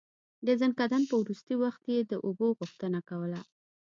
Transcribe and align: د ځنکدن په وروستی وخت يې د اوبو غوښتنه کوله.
د 0.45 0.47
ځنکدن 0.61 1.01
په 1.09 1.15
وروستی 1.21 1.53
وخت 1.63 1.83
يې 1.93 1.99
د 2.03 2.13
اوبو 2.25 2.47
غوښتنه 2.59 2.99
کوله. 3.09 3.41